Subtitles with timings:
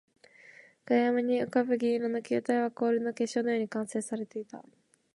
[0.85, 4.63] 暗闇に浮ぶ銀色の球体は、氷の結晶のように完成されていた